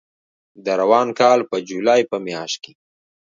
د 0.65 0.67
روان 0.81 1.07
کال 1.19 1.39
په 1.49 1.57
جولای 1.69 2.01
په 2.11 2.17
میاشت 2.25 2.57
کې 2.63 2.73